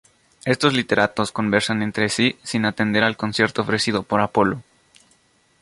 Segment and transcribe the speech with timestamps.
[0.45, 4.63] Estos literatos conversan entre sí sin atender al concierto ofrecido por Apolo.